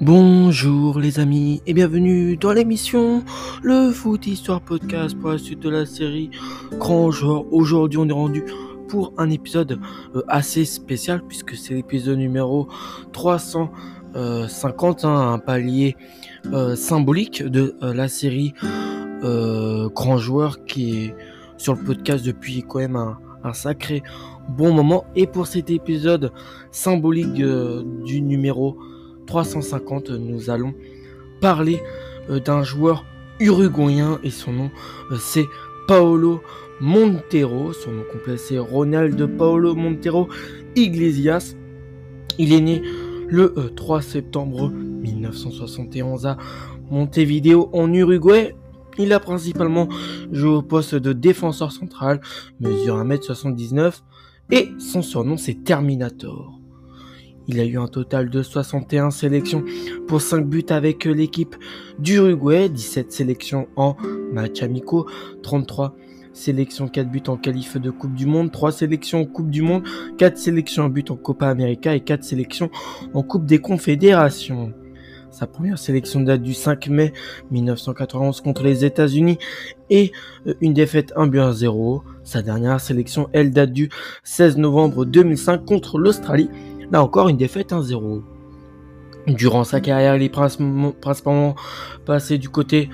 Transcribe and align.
Bonjour 0.00 1.00
les 1.00 1.18
amis 1.18 1.60
et 1.66 1.74
bienvenue 1.74 2.36
dans 2.36 2.52
l'émission 2.52 3.24
Le 3.64 3.90
Foot 3.90 4.28
Histoire 4.28 4.60
Podcast 4.60 5.18
pour 5.18 5.30
la 5.30 5.38
suite 5.38 5.58
de 5.58 5.68
la 5.68 5.86
série 5.86 6.30
Grand 6.74 7.10
Joueur. 7.10 7.52
Aujourd'hui 7.52 7.98
on 7.98 8.08
est 8.08 8.12
rendu 8.12 8.44
pour 8.86 9.12
un 9.18 9.28
épisode 9.28 9.80
euh, 10.14 10.22
assez 10.28 10.64
spécial 10.64 11.20
puisque 11.26 11.56
c'est 11.56 11.74
l'épisode 11.74 12.16
numéro 12.18 12.68
350, 13.12 15.04
hein, 15.04 15.32
un 15.32 15.38
palier 15.40 15.96
euh, 16.52 16.76
symbolique 16.76 17.42
de 17.42 17.74
euh, 17.82 17.92
la 17.92 18.06
série 18.06 18.54
Grand 19.20 20.18
Joueur 20.18 20.64
qui 20.64 21.06
est 21.06 21.16
sur 21.56 21.74
le 21.74 21.82
podcast 21.82 22.24
depuis 22.24 22.62
quand 22.62 22.78
même 22.78 22.94
un, 22.94 23.18
un 23.42 23.52
sacré 23.52 24.04
bon 24.48 24.72
moment. 24.72 25.06
Et 25.16 25.26
pour 25.26 25.48
cet 25.48 25.70
épisode 25.70 26.30
symbolique 26.70 27.32
du 27.32 28.22
numéro 28.22 28.78
350, 29.28 30.10
nous 30.10 30.50
allons 30.50 30.74
parler 31.40 31.80
euh, 32.30 32.40
d'un 32.40 32.64
joueur 32.64 33.04
uruguayen 33.38 34.18
et 34.24 34.30
son 34.30 34.52
nom 34.52 34.70
euh, 35.12 35.16
c'est 35.20 35.46
Paolo 35.86 36.40
Montero. 36.80 37.72
Son 37.72 37.92
nom 37.92 38.02
complet 38.10 38.38
c'est 38.38 38.58
Ronaldo 38.58 39.28
Paolo 39.28 39.74
Montero 39.74 40.28
Iglesias. 40.74 41.54
Il 42.38 42.52
est 42.52 42.60
né 42.60 42.82
le 43.28 43.54
3 43.76 43.98
euh, 43.98 44.00
septembre 44.00 44.70
1971 44.70 46.26
à 46.26 46.38
Montevideo 46.90 47.68
en 47.72 47.92
Uruguay. 47.92 48.56
Il 48.98 49.12
a 49.12 49.20
principalement 49.20 49.88
joué 50.32 50.50
au 50.56 50.62
poste 50.62 50.94
de 50.96 51.12
défenseur 51.12 51.70
central, 51.70 52.20
mesure 52.60 52.96
1m79 52.96 54.00
et 54.50 54.70
son 54.78 55.02
surnom 55.02 55.36
c'est 55.36 55.62
Terminator. 55.64 56.57
Il 57.50 57.60
a 57.60 57.64
eu 57.64 57.78
un 57.78 57.88
total 57.88 58.28
de 58.28 58.42
61 58.42 59.10
sélections 59.10 59.64
pour 60.06 60.20
5 60.20 60.46
buts 60.46 60.66
avec 60.68 61.06
l'équipe 61.06 61.56
d'Uruguay, 61.98 62.68
17 62.68 63.10
sélections 63.10 63.68
en 63.74 63.96
match 64.34 64.62
amicaux, 64.62 65.06
33 65.42 65.96
sélections 66.34 66.88
4 66.88 67.10
buts 67.10 67.22
en 67.26 67.38
qualif 67.38 67.78
de 67.78 67.90
Coupe 67.90 68.14
du 68.14 68.26
Monde, 68.26 68.52
3 68.52 68.70
sélections 68.70 69.22
en 69.22 69.24
Coupe 69.24 69.48
du 69.48 69.62
Monde, 69.62 69.82
4 70.18 70.36
sélections 70.36 70.84
en 70.84 70.88
but 70.90 71.10
en 71.10 71.16
Copa 71.16 71.48
América 71.48 71.94
et 71.94 72.00
4 72.00 72.22
sélections 72.22 72.70
en 73.14 73.22
Coupe 73.22 73.46
des 73.46 73.60
Confédérations. 73.60 74.74
Sa 75.30 75.46
première 75.46 75.78
sélection 75.78 76.20
date 76.20 76.42
du 76.42 76.52
5 76.52 76.88
mai 76.88 77.14
1991 77.50 78.42
contre 78.42 78.62
les 78.62 78.84
États-Unis 78.84 79.38
et 79.88 80.12
euh, 80.46 80.54
une 80.60 80.74
défaite 80.74 81.14
1 81.16 81.28
but 81.28 81.52
0. 81.52 82.02
Sa 82.24 82.42
dernière 82.42 82.80
sélection, 82.80 83.30
elle, 83.32 83.52
date 83.52 83.72
du 83.72 83.88
16 84.24 84.58
novembre 84.58 85.06
2005 85.06 85.64
contre 85.64 85.98
l'Australie 85.98 86.50
Là 86.90 87.02
encore, 87.02 87.28
une 87.28 87.36
défaite 87.36 87.72
1-0. 87.72 88.22
Durant 89.26 89.64
sa 89.64 89.80
carrière, 89.80 90.16
il 90.16 90.22
est 90.22 90.28
principalement 90.30 91.54
passé 92.06 92.38
du 92.38 92.48
côté 92.48 92.88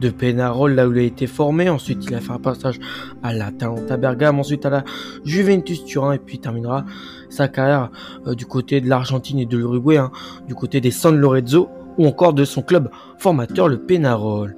de 0.00 0.08
Penarol, 0.08 0.74
là 0.74 0.88
où 0.88 0.92
il 0.92 0.98
a 0.98 1.02
été 1.02 1.26
formé. 1.26 1.68
Ensuite, 1.68 2.04
il 2.06 2.14
a 2.14 2.20
fait 2.20 2.32
un 2.32 2.38
passage 2.38 2.78
à 3.22 3.32
l'Atalanta 3.34 3.96
Bergame, 3.96 4.38
ensuite 4.38 4.64
à 4.66 4.70
la 4.70 4.84
Juventus 5.24 5.84
Turin, 5.84 6.12
et 6.12 6.18
puis 6.18 6.36
il 6.36 6.40
terminera 6.40 6.84
sa 7.28 7.48
carrière 7.48 7.90
euh, 8.26 8.34
du 8.34 8.46
côté 8.46 8.80
de 8.80 8.88
l'Argentine 8.88 9.38
et 9.40 9.46
de 9.46 9.56
l'Uruguay, 9.56 9.98
hein, 9.98 10.10
du 10.46 10.54
côté 10.54 10.80
des 10.80 10.90
San 10.90 11.16
Lorenzo, 11.16 11.68
ou 11.98 12.06
encore 12.06 12.32
de 12.32 12.44
son 12.44 12.62
club 12.62 12.88
formateur, 13.18 13.68
le 13.68 13.78
Penarol. 13.78 14.56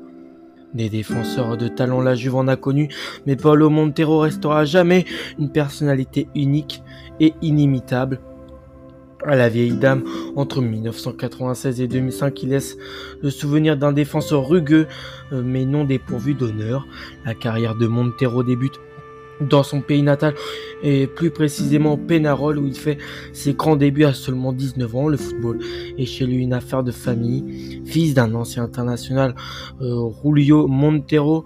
Des 0.74 0.88
défenseurs 0.88 1.56
de 1.56 1.68
talent, 1.68 2.00
la 2.00 2.14
Juve 2.14 2.36
en 2.36 2.48
a 2.48 2.56
connu, 2.56 2.88
mais 3.26 3.36
Paulo 3.36 3.68
Montero 3.68 4.20
restera 4.20 4.64
jamais 4.64 5.04
une 5.38 5.50
personnalité 5.50 6.28
unique 6.34 6.82
et 7.20 7.34
inimitable 7.42 8.20
à 9.26 9.36
la 9.36 9.48
vieille 9.48 9.72
dame 9.72 10.02
entre 10.36 10.60
1996 10.60 11.80
et 11.80 11.88
2005 11.88 12.42
il 12.42 12.50
laisse 12.50 12.76
le 13.22 13.30
souvenir 13.30 13.76
d'un 13.76 13.92
défenseur 13.92 14.48
rugueux 14.48 14.86
euh, 15.32 15.42
mais 15.44 15.64
non 15.64 15.84
dépourvu 15.84 16.34
d'honneur. 16.34 16.86
La 17.24 17.34
carrière 17.34 17.74
de 17.74 17.86
Montero 17.86 18.42
débute 18.42 18.80
dans 19.48 19.62
son 19.62 19.80
pays 19.80 20.02
natal 20.02 20.34
et 20.82 21.06
plus 21.06 21.30
précisément 21.30 21.96
Penarol 21.96 22.58
où 22.58 22.66
il 22.66 22.74
fait 22.74 22.98
ses 23.32 23.54
grands 23.54 23.76
débuts 23.76 24.04
à 24.04 24.12
seulement 24.12 24.52
19 24.52 24.96
ans. 24.96 25.08
Le 25.08 25.16
football 25.16 25.58
est 25.98 26.06
chez 26.06 26.26
lui 26.26 26.36
une 26.42 26.52
affaire 26.52 26.82
de 26.82 26.92
famille. 26.92 27.82
Fils 27.84 28.14
d'un 28.14 28.34
ancien 28.34 28.64
international, 28.64 29.34
euh, 29.80 30.08
Julio 30.22 30.66
Montero, 30.66 31.44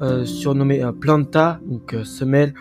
euh, 0.00 0.24
surnommé 0.24 0.82
Planta, 1.00 1.60
donc 1.66 1.96
semelle, 2.04 2.54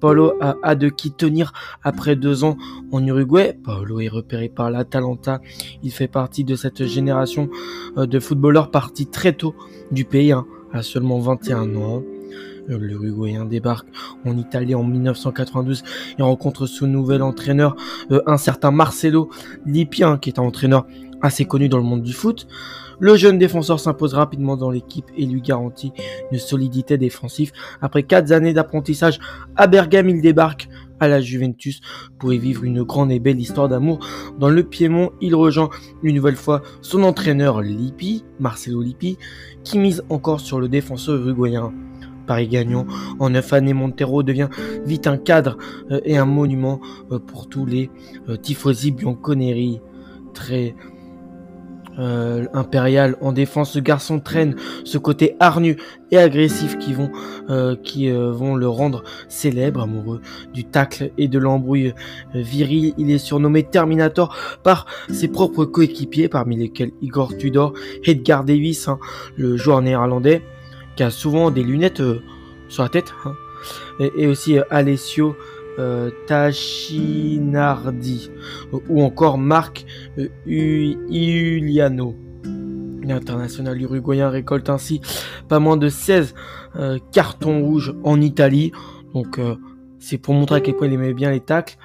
Paulo 0.00 0.34
a, 0.40 0.74
de 0.74 0.88
qui 0.88 1.10
tenir 1.10 1.52
après 1.82 2.16
deux 2.16 2.44
ans 2.44 2.56
en 2.92 3.04
Uruguay. 3.04 3.58
Paulo 3.62 4.00
est 4.00 4.08
repéré 4.08 4.48
par 4.48 4.70
l'Atalanta. 4.70 5.40
Il 5.82 5.90
fait 5.90 6.08
partie 6.08 6.44
de 6.44 6.54
cette 6.56 6.84
génération 6.86 7.50
euh, 7.96 8.06
de 8.06 8.18
footballeurs 8.20 8.70
partis 8.70 9.06
très 9.06 9.32
tôt 9.32 9.54
du 9.90 10.04
pays, 10.04 10.32
hein, 10.32 10.46
à 10.72 10.82
seulement 10.82 11.18
21 11.18 11.74
ans. 11.76 12.02
L'Uruguayen 12.68 13.44
débarque 13.44 13.88
en 14.24 14.36
Italie 14.36 14.74
en 14.74 14.84
1992 14.84 15.82
et 16.18 16.22
rencontre 16.22 16.66
son 16.66 16.86
nouvel 16.86 17.22
entraîneur, 17.22 17.76
euh, 18.10 18.22
un 18.26 18.36
certain 18.36 18.70
Marcelo 18.70 19.30
Lippi, 19.66 20.04
hein, 20.04 20.18
qui 20.18 20.30
est 20.30 20.38
un 20.38 20.42
entraîneur 20.42 20.86
assez 21.22 21.44
connu 21.44 21.68
dans 21.68 21.78
le 21.78 21.84
monde 21.84 22.02
du 22.02 22.12
foot. 22.12 22.46
Le 23.00 23.16
jeune 23.16 23.38
défenseur 23.38 23.78
s'impose 23.78 24.14
rapidement 24.14 24.56
dans 24.56 24.70
l'équipe 24.70 25.06
et 25.16 25.24
lui 25.24 25.40
garantit 25.40 25.92
une 26.32 26.38
solidité 26.38 26.98
défensive. 26.98 27.52
Après 27.80 28.02
quatre 28.02 28.32
années 28.32 28.52
d'apprentissage 28.52 29.20
à 29.54 29.68
Bergame, 29.68 30.08
il 30.10 30.20
débarque 30.20 30.68
à 30.98 31.06
la 31.06 31.20
Juventus 31.20 31.80
pour 32.18 32.32
y 32.32 32.38
vivre 32.38 32.64
une 32.64 32.82
grande 32.82 33.12
et 33.12 33.20
belle 33.20 33.40
histoire 33.40 33.68
d'amour. 33.68 34.00
Dans 34.40 34.48
le 34.48 34.64
Piémont, 34.64 35.12
il 35.20 35.36
rejoint 35.36 35.70
une 36.02 36.16
nouvelle 36.16 36.34
fois 36.34 36.62
son 36.80 37.04
entraîneur 37.04 37.62
Lippi, 37.62 38.24
Marcelo 38.40 38.82
Lippi, 38.82 39.16
qui 39.62 39.78
mise 39.78 40.02
encore 40.08 40.40
sur 40.40 40.58
le 40.58 40.68
défenseur 40.68 41.14
uruguayen. 41.16 41.72
Paris 42.28 42.46
gagnant, 42.46 42.86
en 43.18 43.30
neuf 43.30 43.52
années, 43.54 43.72
Montero 43.72 44.22
devient 44.22 44.50
vite 44.84 45.08
un 45.08 45.16
cadre 45.16 45.56
euh, 45.90 46.00
et 46.04 46.18
un 46.18 46.26
monument 46.26 46.78
euh, 47.10 47.18
pour 47.18 47.48
tous 47.48 47.64
les 47.66 47.90
euh, 48.28 48.36
tifosi 48.36 48.92
bianconeri. 48.92 49.80
Très 50.34 50.76
impérial 52.52 53.16
en 53.20 53.32
défense, 53.32 53.72
ce 53.72 53.80
garçon 53.80 54.20
traîne 54.20 54.54
ce 54.84 54.98
côté 54.98 55.34
hargnu 55.40 55.78
et 56.12 56.18
agressif 56.18 56.78
qui 56.78 56.92
vont 56.92 57.10
le 57.48 58.68
rendre 58.68 59.02
célèbre, 59.28 59.82
amoureux 59.82 60.20
du 60.54 60.62
tacle 60.62 61.10
et 61.18 61.26
de 61.26 61.40
l'embrouille 61.40 61.94
viril. 62.34 62.94
Il 62.98 63.10
est 63.10 63.18
surnommé 63.18 63.64
Terminator 63.64 64.36
par 64.62 64.86
ses 65.10 65.26
propres 65.26 65.64
coéquipiers, 65.64 66.28
parmi 66.28 66.56
lesquels 66.56 66.92
Igor 67.02 67.36
Tudor, 67.36 67.72
Edgar 68.04 68.44
Davis, 68.44 68.86
hein, 68.86 69.00
le 69.36 69.56
joueur 69.56 69.82
néerlandais, 69.82 70.44
a 71.02 71.10
souvent 71.10 71.50
des 71.50 71.62
lunettes 71.62 72.02
sur 72.68 72.82
la 72.82 72.88
tête, 72.88 73.14
hein, 73.24 73.34
et, 73.98 74.26
aussi 74.26 74.58
Alessio 74.70 75.36
euh, 75.78 76.10
Tachinardi 76.26 78.30
ou 78.88 79.02
encore 79.02 79.36
Marc 79.38 79.86
euh, 80.18 80.28
Iuliano. 80.46 82.16
L'international 83.02 83.80
uruguayen 83.80 84.28
récolte 84.28 84.68
ainsi 84.70 85.00
pas 85.48 85.60
moins 85.60 85.76
de 85.76 85.88
16 85.88 86.34
euh, 86.76 86.98
cartons 87.12 87.62
rouges 87.62 87.94
en 88.02 88.20
Italie. 88.20 88.72
Donc 89.14 89.40
c'est 90.00 90.18
pour 90.18 90.34
montrer 90.34 90.56
à 90.56 90.60
quel 90.60 90.74
point 90.74 90.88
il 90.88 90.94
aimait 90.94 91.14
bien 91.14 91.30
les 91.30 91.40
tacles. 91.40 91.78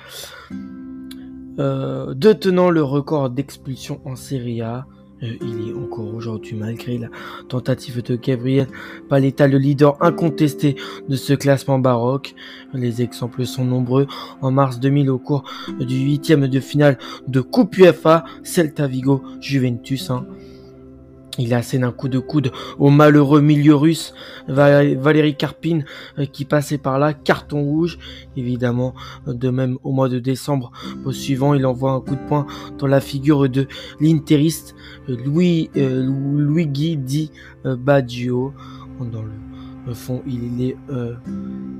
détenant 1.57 2.71
le 2.71 2.83
record 2.83 3.29
d'expulsion 3.29 4.01
en 4.05 4.15
Serie 4.15 4.61
A. 4.61 4.87
Euh, 5.23 5.37
il 5.41 5.69
est 5.69 5.73
encore 5.73 6.13
aujourd'hui, 6.13 6.55
malgré 6.55 6.97
la 6.97 7.07
tentative 7.47 8.03
de 8.03 8.15
Gabriel 8.15 8.67
Paletta, 9.09 9.47
le 9.47 9.57
leader 9.57 9.97
incontesté 10.01 10.75
de 11.07 11.15
ce 11.15 11.33
classement 11.33 11.79
baroque. 11.79 12.35
Les 12.73 13.01
exemples 13.01 13.45
sont 13.45 13.65
nombreux. 13.65 14.07
En 14.41 14.51
mars 14.51 14.79
2000, 14.79 15.09
au 15.09 15.19
cours 15.19 15.43
du 15.79 15.97
huitième 15.99 16.47
de 16.47 16.59
finale 16.59 16.97
de 17.27 17.41
Coupe 17.41 17.77
UEFA, 17.77 18.25
Celta 18.43 18.87
Vigo 18.87 19.23
Juventus. 19.39 20.09
Hein, 20.09 20.25
il 21.39 21.53
assène 21.53 21.83
un 21.83 21.91
coup 21.91 22.09
de 22.09 22.19
coude 22.19 22.51
au 22.77 22.89
malheureux 22.89 23.41
milieu 23.41 23.75
russe 23.75 24.13
Valérie 24.47 25.35
Karpin 25.35 25.81
euh, 26.19 26.25
qui 26.25 26.45
passait 26.45 26.77
par 26.77 26.99
là, 26.99 27.13
carton 27.13 27.61
rouge 27.61 27.97
évidemment. 28.37 28.93
De 29.27 29.49
même 29.49 29.77
au 29.83 29.91
mois 29.91 30.09
de 30.09 30.19
décembre 30.19 30.71
au 31.05 31.11
suivant, 31.11 31.53
il 31.53 31.65
envoie 31.65 31.91
un 31.91 32.01
coup 32.01 32.15
de 32.15 32.27
poing 32.27 32.45
dans 32.77 32.87
la 32.87 33.01
figure 33.01 33.49
de 33.49 33.67
l'interiste 33.99 34.75
euh, 35.09 35.17
Louis 35.25 35.69
euh, 35.77 36.07
Luigi 36.35 36.97
Di 36.97 37.31
Baggio. 37.65 38.53
Dans 38.99 39.23
le 39.87 39.93
fond, 39.93 40.21
il 40.25 40.63
est, 40.63 40.77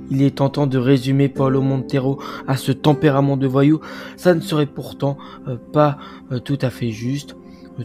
il 0.10 0.24
est 0.24 0.36
tentant 0.36 0.68
de 0.68 0.78
résumer 0.78 1.30
Paulo 1.30 1.62
Montero 1.62 2.20
à 2.48 2.58
ce 2.58 2.74
tempérament 2.74 3.38
de 3.38 3.48
voyou. 3.48 3.80
Ça 4.18 4.34
ne 4.34 4.42
serait 4.42 4.66
pourtant 4.66 5.18
pas 5.72 5.98
tout 6.44 6.58
à 6.62 6.70
fait 6.70 6.90
juste 6.90 7.36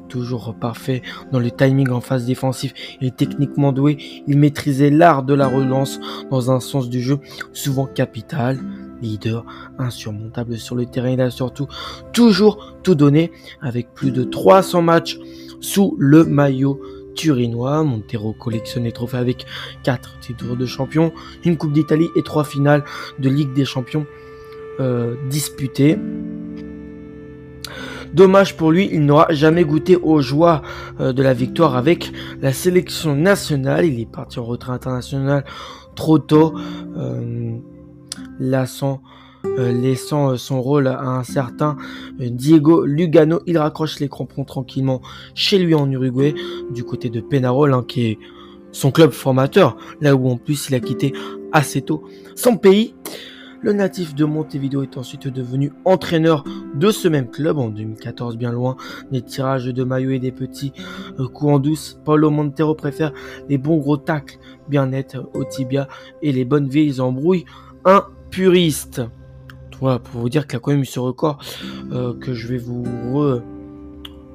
toujours 0.09 0.55
parfait 0.55 1.03
dans 1.33 1.39
le 1.39 1.51
timing 1.51 1.91
en 1.91 2.01
phase 2.01 2.27
défensive 2.27 2.73
et 3.01 3.11
techniquement 3.11 3.73
doué, 3.73 3.99
il 4.27 4.39
maîtrisait 4.39 4.91
l'art 4.91 5.23
de 5.23 5.35
la 5.35 5.47
relance 5.47 6.01
dans 6.31 6.51
un 6.51 6.61
sens 6.61 6.89
du 6.89 7.01
jeu 7.01 7.19
souvent 7.53 7.87
capital. 7.87 8.59
leader 9.01 9.45
insurmontable 9.79 10.59
sur 10.59 10.75
le 10.75 10.85
terrain. 10.85 11.11
Il 11.11 11.21
a 11.21 11.31
surtout 11.31 11.69
toujours 12.13 12.77
tout 12.83 12.97
donné 12.97 13.31
avec 13.61 13.95
plus 13.95 14.11
de 14.11 14.25
300 14.25 14.83
matchs 14.83 15.19
sous 15.61 15.97
le 15.99 16.25
maillot 16.25 16.81
turinois. 17.15 17.85
Montero 17.85 18.33
collectionne 18.33 18.85
les 18.85 18.93
trophées 18.93 19.19
avec 19.19 19.47
4 19.83 20.19
titres 20.21 20.57
de 20.57 20.67
champion, 20.67 21.13
une 21.45 21.57
Coupe 21.57 21.73
d'Italie 21.73 22.09
et 22.17 22.23
3 22.23 22.45
finales 22.45 22.85
de 23.19 23.29
Ligue 23.29 23.53
des 23.53 23.65
Champions 23.65 24.07
euh, 24.81 25.17
disputées. 25.29 25.99
Dommage 28.15 28.57
pour 28.57 28.71
lui, 28.71 28.89
il 28.93 29.05
n'aura 29.05 29.27
jamais 29.31 29.65
goûté 29.65 29.97
aux 29.97 30.21
joies 30.21 30.63
euh, 31.01 31.13
de 31.13 31.23
la 31.23 31.35
victoire 31.35 31.77
avec 31.77 32.13
la 32.41 32.53
sélection 32.53 33.15
nationale. 33.15 33.85
Il 33.87 34.01
est 34.01 34.11
parti 34.11 34.39
en 34.39 34.45
retrait 34.45 34.73
international 34.73 35.45
trop 35.95 36.19
tôt, 36.19 36.55
euh, 36.97 37.59
laissant, 38.39 39.03
euh, 39.45 40.37
son 40.37 40.63
rôle 40.63 40.87
à 40.87 41.01
un 41.01 41.25
certain 41.25 41.77
Diego 42.19 42.85
Lugano. 42.85 43.41
Il 43.47 43.59
raccroche 43.59 43.99
les 44.01 44.09
crampons 44.09 44.45
tranquillement 44.45 45.03
chez 45.35 45.59
lui 45.59 45.75
en 45.75 45.91
Uruguay, 45.91 46.35
du 46.71 46.85
côté 46.85 47.11
de 47.11 47.21
Penarol, 47.21 47.75
hein, 47.75 47.85
qui 47.87 48.07
est 48.07 48.19
son 48.71 48.91
club 48.91 49.11
formateur, 49.11 49.77
là 50.01 50.15
où 50.15 50.29
en 50.29 50.37
plus 50.37 50.69
il 50.69 50.75
a 50.75 50.81
quitté 50.81 51.13
assez 51.53 51.83
tôt 51.83 52.05
son 52.35 52.57
pays. 52.57 52.95
Le 53.61 53.73
natif 53.73 54.15
de 54.15 54.25
Montevideo 54.25 54.83
est 54.83 54.97
ensuite 54.97 55.27
devenu 55.27 55.73
entraîneur 55.85 56.45
de 56.75 56.91
ce 56.91 57.09
même 57.09 57.29
club 57.29 57.59
en 57.59 57.69
2014, 57.69 58.37
bien 58.37 58.53
loin 58.53 58.77
des 59.11 59.21
tirages 59.21 59.67
de 59.67 59.85
maillots 59.85 60.13
et 60.13 60.21
des 60.21 60.31
petits 60.31 60.73
euh, 61.19 61.27
coups 61.27 61.53
en 61.53 61.59
douce. 61.59 61.99
Paulo 62.05 62.31
Montero 62.31 62.75
préfère 62.75 63.13
les 63.49 63.59
bons 63.59 63.79
gros 63.79 63.97
tacles 63.97 64.39
bien 64.69 64.87
nets 64.87 65.17
au 65.35 65.45
tibia 65.45 65.89
et 66.23 66.31
les 66.31 66.45
bonnes 66.45 66.69
vieilles 66.69 67.01
embrouilles. 67.01 67.47
Un 67.85 68.05
puriste. 68.31 69.03
Voilà, 69.81 69.99
pour 69.99 70.21
vous 70.21 70.29
dire 70.29 70.47
qu'il 70.47 70.57
a 70.57 70.61
quand 70.61 70.71
même 70.71 70.83
eu 70.83 70.87
ce 70.87 71.01
record 71.01 71.39
euh, 71.93 72.15
que 72.15 72.35
je 72.35 72.49
vais 72.49 72.59
vous 72.59 72.85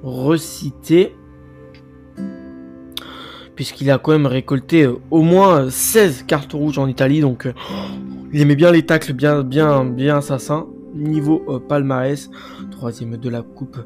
reciter 0.04 1.16
puisqu'il 3.56 3.92
a 3.92 3.98
quand 3.98 4.12
même 4.12 4.26
récolté 4.26 4.84
euh, 4.84 5.00
au 5.12 5.22
moins 5.22 5.70
16 5.70 6.24
cartes 6.24 6.54
rouges 6.54 6.78
en 6.78 6.88
Italie, 6.88 7.22
donc 7.22 7.48
il 8.34 8.42
aimait 8.42 8.56
bien 8.56 8.72
les 8.72 8.86
tacles 8.86 9.14
bien, 9.14 9.44
bien, 9.44 9.86
bien 9.86 10.18
assassin. 10.18 10.68
Niveau 10.96 11.44
euh, 11.48 11.60
palmarès, 11.60 12.30
troisième 12.72 13.18
de 13.18 13.30
la 13.30 13.42
coupe, 13.42 13.78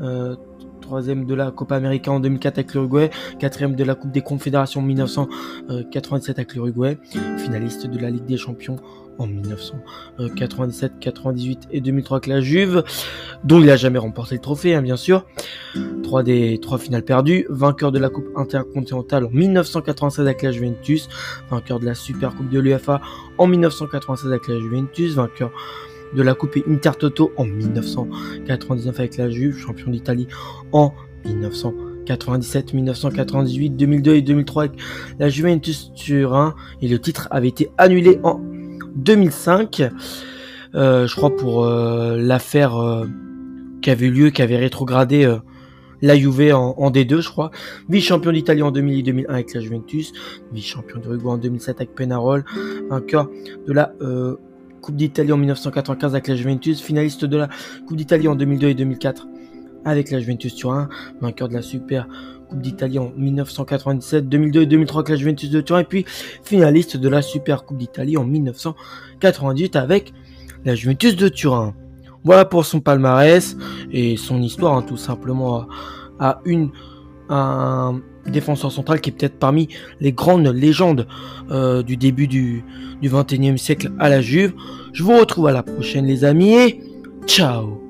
euh, 0.00 0.34
troisième 0.80 1.24
de 1.24 1.34
la 1.34 1.50
Copa 1.50 1.76
América 1.76 2.10
en 2.10 2.20
2004 2.20 2.58
avec 2.58 2.74
l'Uruguay, 2.74 3.10
quatrième 3.38 3.74
de 3.74 3.84
la 3.84 3.94
Coupe 3.94 4.12
des 4.12 4.22
Confédérations 4.22 4.80
en 4.80 4.84
1997 4.84 6.38
avec 6.38 6.54
l'Uruguay, 6.54 6.98
finaliste 7.38 7.86
de 7.86 7.98
la 7.98 8.10
Ligue 8.10 8.26
des 8.26 8.36
Champions 8.36 8.76
en 9.18 9.26
1997, 9.26 10.92
98 11.00 11.68
et 11.70 11.80
2003 11.80 12.16
avec 12.18 12.26
la 12.28 12.40
Juve, 12.40 12.84
dont 13.44 13.58
il 13.58 13.66
n'a 13.66 13.76
jamais 13.76 13.98
remporté 13.98 14.36
le 14.36 14.40
trophée, 14.40 14.74
hein, 14.74 14.82
bien 14.82 14.96
sûr. 14.96 15.26
Trois 16.02 16.22
des 16.22 16.58
trois 16.60 16.78
finales 16.78 17.04
perdues, 17.04 17.46
vainqueur 17.50 17.92
de 17.92 17.98
la 17.98 18.08
Coupe 18.08 18.28
intercontinentale 18.36 19.26
en 19.26 19.30
1996 19.30 20.24
avec 20.24 20.42
la 20.42 20.52
Juventus, 20.52 21.08
vainqueur 21.50 21.80
de 21.80 21.86
la 21.86 21.94
Super 21.94 22.34
Coupe 22.34 22.48
de 22.48 22.60
l'UFA 22.60 23.00
en 23.36 23.46
1996 23.46 24.30
avec 24.30 24.48
la 24.48 24.58
Juventus, 24.58 25.14
vainqueur 25.14 25.50
de 26.14 26.22
la 26.22 26.34
Coupe 26.34 26.56
Intertoto 26.68 27.32
en 27.36 27.44
1999 27.44 28.98
avec 28.98 29.16
la 29.16 29.30
Juve, 29.30 29.56
champion 29.56 29.90
d'Italie 29.90 30.28
en 30.72 30.92
1997, 31.24 32.74
1998, 32.74 33.70
2002 33.70 34.14
et 34.14 34.22
2003 34.22 34.62
avec 34.64 34.78
la 35.18 35.28
Juventus 35.28 35.92
Turin 35.94 36.54
et 36.80 36.88
le 36.88 36.98
titre 36.98 37.28
avait 37.30 37.48
été 37.48 37.70
annulé 37.78 38.18
en 38.22 38.40
2005, 38.96 39.82
euh, 40.74 41.06
je 41.06 41.16
crois 41.16 41.34
pour 41.34 41.64
euh, 41.64 42.16
l'affaire 42.16 42.76
euh, 42.76 43.06
qui 43.80 43.90
avait 43.90 44.06
eu 44.06 44.10
lieu, 44.10 44.30
qui 44.30 44.42
avait 44.42 44.56
rétrogradé 44.56 45.32
la 46.02 46.16
Juve 46.16 46.52
en, 46.54 46.90
D2, 46.90 47.20
je 47.20 47.28
crois. 47.28 47.50
Vice-champion 47.88 48.32
d'Italie 48.32 48.62
en 48.62 48.70
2000 48.70 48.98
et 48.98 49.02
2001 49.02 49.32
avec 49.32 49.54
la 49.54 49.60
Juventus. 49.60 50.12
Vice-champion 50.52 50.98
d'Uruguay 51.00 51.30
en 51.30 51.38
2007 51.38 51.76
avec 51.76 51.94
Penarol. 51.94 52.44
Vainqueur 52.90 53.28
de 53.66 53.72
la 53.72 53.92
Coupe 54.80 54.96
d'Italie 54.96 55.32
en 55.32 55.36
1995 55.36 56.12
avec 56.12 56.28
la 56.28 56.36
Juventus. 56.36 56.80
Finaliste 56.80 57.24
de 57.24 57.36
la 57.36 57.48
Coupe 57.86 57.96
d'Italie 57.96 58.28
en 58.28 58.34
2002 58.34 58.68
et 58.68 58.74
2004 58.74 59.26
avec 59.84 60.10
la 60.10 60.20
Juventus 60.20 60.54
Turin. 60.54 60.88
Vainqueur 61.20 61.48
de 61.48 61.54
la 61.54 61.62
Super 61.62 62.06
Coupe 62.48 62.60
d'Italie 62.62 62.98
en 62.98 63.12
1997, 63.16 64.28
2002 64.28 64.62
et 64.62 64.66
2003 64.66 65.00
avec 65.00 65.08
la 65.10 65.16
Juventus 65.16 65.50
de 65.50 65.60
Turin, 65.60 65.80
et 65.80 65.84
puis 65.84 66.04
finaliste 66.42 66.96
de 66.96 67.08
la 67.08 67.22
Super 67.22 67.64
Coupe 67.64 67.78
d'Italie 67.78 68.16
en 68.16 68.24
1998 68.24 69.76
avec 69.76 70.14
la 70.64 70.74
Juventus 70.74 71.14
de 71.16 71.28
Turin. 71.28 71.74
Voilà 72.24 72.44
pour 72.44 72.64
son 72.64 72.80
palmarès 72.80 73.56
et 73.92 74.16
son 74.16 74.42
histoire, 74.42 74.76
hein, 74.76 74.82
tout 74.82 74.96
simplement 74.96 75.66
à, 76.18 76.40
une 76.44 76.70
un 77.30 78.00
défenseur 78.30 78.72
central 78.72 79.00
qui 79.00 79.10
est 79.10 79.12
peut-être 79.12 79.38
parmi 79.38 79.68
les 80.00 80.12
grandes 80.12 80.48
légendes 80.48 81.06
euh, 81.50 81.82
du 81.82 81.96
début 81.96 82.26
du, 82.26 82.64
du 83.00 83.10
21e 83.10 83.56
siècle 83.56 83.90
à 83.98 84.08
la 84.08 84.20
Juve. 84.20 84.52
Je 84.92 85.02
vous 85.02 85.16
retrouve 85.18 85.46
à 85.46 85.52
la 85.52 85.62
prochaine 85.62 86.06
les 86.06 86.24
amis 86.24 86.54
et 86.54 86.80
ciao 87.26 87.87